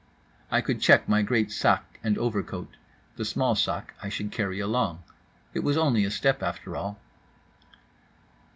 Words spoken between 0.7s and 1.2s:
check